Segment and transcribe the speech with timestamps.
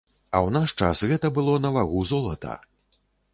[0.35, 2.57] А ў наш час гэта было на вагу золата!